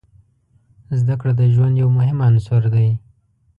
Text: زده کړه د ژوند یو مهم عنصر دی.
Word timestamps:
زده 0.99 1.15
کړه 1.19 1.31
د 1.39 1.41
ژوند 1.53 1.75
یو 1.81 1.89
مهم 1.97 2.17
عنصر 2.27 2.61
دی. 2.73 2.89